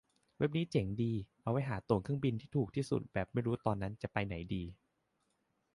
[0.37, 1.13] เว็บนี้เจ๋งดี
[1.43, 4.63] เอาไว้หาตั๋วเครื่องบินที่ถูกที่สุดแบบไม่รู้ตอนนั้นจะไปไหนดี